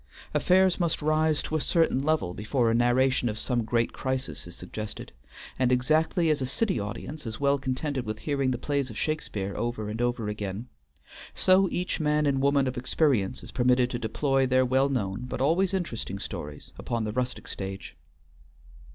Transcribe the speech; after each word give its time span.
Affairs 0.33 0.79
must 0.79 1.03
rise 1.03 1.43
to 1.43 1.55
a 1.55 1.61
certain 1.61 2.01
level 2.01 2.33
before 2.33 2.71
a 2.71 2.73
narration 2.73 3.29
of 3.29 3.37
some 3.37 3.63
great 3.63 3.93
crisis 3.93 4.47
is 4.47 4.55
suggested, 4.55 5.11
and 5.59 5.71
exactly 5.71 6.31
as 6.31 6.41
a 6.41 6.47
city 6.47 6.79
audience 6.79 7.27
is 7.27 7.39
well 7.39 7.59
contented 7.59 8.03
with 8.03 8.17
hearing 8.17 8.49
the 8.49 8.57
plays 8.57 8.89
of 8.89 8.97
Shakespeare 8.97 9.55
over 9.55 9.89
and 9.89 10.01
over 10.01 10.27
again, 10.27 10.69
so 11.35 11.69
each 11.69 11.99
man 11.99 12.25
and 12.25 12.41
woman 12.41 12.67
of 12.67 12.77
experience 12.79 13.43
is 13.43 13.51
permitted 13.51 13.91
to 13.91 13.99
deploy 13.99 14.47
their 14.47 14.65
well 14.65 14.89
known 14.89 15.27
but 15.27 15.39
always 15.39 15.71
interesting 15.71 16.17
stories 16.17 16.71
upon 16.79 17.03
the 17.03 17.11
rustic 17.11 17.47
stage. 17.47 17.95